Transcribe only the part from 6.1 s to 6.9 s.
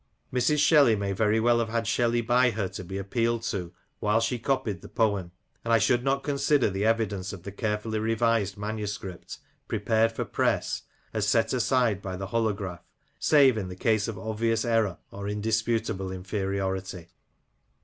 consider the